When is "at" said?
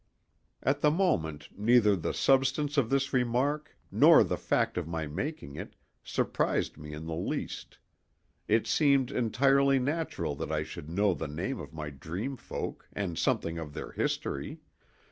0.63-0.81